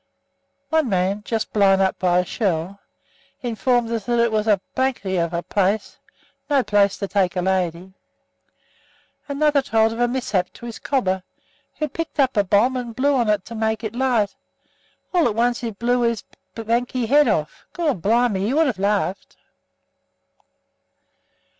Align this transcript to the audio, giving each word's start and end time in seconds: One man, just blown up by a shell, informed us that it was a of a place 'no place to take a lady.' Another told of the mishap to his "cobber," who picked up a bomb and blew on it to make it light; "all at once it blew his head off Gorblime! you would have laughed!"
One 0.69 0.89
man, 0.89 1.21
just 1.25 1.53
blown 1.53 1.79
up 1.79 1.99
by 1.99 2.17
a 2.17 2.25
shell, 2.25 2.79
informed 3.43 3.91
us 3.91 4.05
that 4.07 4.17
it 4.17 4.31
was 4.31 4.47
a 4.47 4.53
of 4.83 5.31
a 5.35 5.43
place 5.43 5.99
'no 6.49 6.63
place 6.63 6.97
to 6.97 7.07
take 7.07 7.35
a 7.35 7.41
lady.' 7.43 7.93
Another 9.27 9.61
told 9.61 9.91
of 9.93 9.99
the 9.99 10.07
mishap 10.07 10.51
to 10.53 10.65
his 10.65 10.79
"cobber," 10.79 11.21
who 11.77 11.87
picked 11.87 12.19
up 12.19 12.35
a 12.35 12.43
bomb 12.43 12.75
and 12.77 12.95
blew 12.95 13.13
on 13.13 13.29
it 13.29 13.45
to 13.45 13.53
make 13.53 13.83
it 13.83 13.93
light; 13.95 14.35
"all 15.13 15.27
at 15.27 15.35
once 15.35 15.61
it 15.63 15.77
blew 15.77 16.01
his 16.01 16.23
head 16.57 17.27
off 17.27 17.67
Gorblime! 17.73 18.37
you 18.43 18.55
would 18.55 18.65
have 18.65 18.79
laughed!" 18.79 19.37